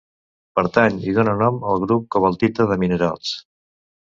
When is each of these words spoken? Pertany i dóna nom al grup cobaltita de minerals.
Pertany 0.59 0.97
i 1.11 1.13
dóna 1.17 1.35
nom 1.41 1.59
al 1.73 1.83
grup 1.85 2.09
cobaltita 2.17 2.67
de 2.73 2.79
minerals. 2.87 3.37